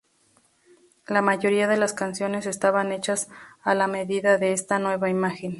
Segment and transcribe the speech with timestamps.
[1.05, 3.29] La mayoría de las canciones estaban hechas
[3.61, 5.49] a la medida de esta nueva imagen.